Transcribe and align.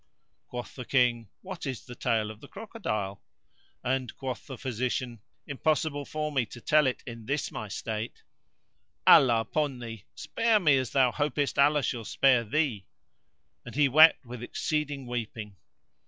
Quoth 0.47 0.73
the 0.73 0.83
King,"What 0.83 1.67
is 1.67 1.85
the 1.85 1.93
tale 1.93 2.31
of 2.31 2.41
the 2.41 2.47
crocodile?", 2.47 3.21
and 3.83 4.17
quoth 4.17 4.47
the 4.47 4.57
physician, 4.57 5.19
"Impossible 5.45 6.05
for 6.05 6.31
me 6.31 6.47
to 6.47 6.59
tell 6.59 6.87
it 6.87 7.03
in 7.05 7.27
this 7.27 7.51
my 7.51 7.67
state; 7.67 8.23
Allah 9.05 9.41
upon 9.41 9.77
thee, 9.77 10.05
spare 10.15 10.59
me, 10.59 10.75
as 10.79 10.89
thou 10.89 11.11
hopest 11.11 11.59
Allah 11.59 11.83
shall 11.83 12.03
spare 12.03 12.43
thee." 12.43 12.87
And 13.63 13.75
he 13.75 13.87
wept 13.87 14.25
with 14.25 14.41
exceeding 14.41 15.05
weeping. 15.05 15.57